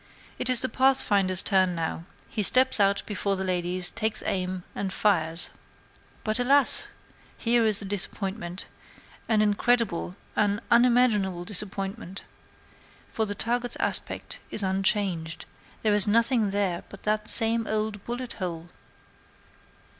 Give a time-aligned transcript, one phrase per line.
[0.39, 4.91] It is the Pathfinder's turn now; he steps out before the ladies, takes aim, and
[4.91, 5.51] fires.
[6.23, 6.87] But, alas!
[7.37, 8.65] here is a disappointment;
[9.29, 12.23] an incredible, an unimaginable disappointment
[13.11, 15.45] for the target's aspect is unchanged;
[15.83, 18.69] there is nothing there but that same old bullet hole!